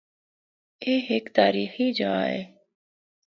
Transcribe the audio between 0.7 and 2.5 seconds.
اے ہک تاریخی جا اے۔